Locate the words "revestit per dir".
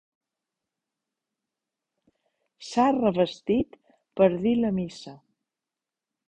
2.97-4.55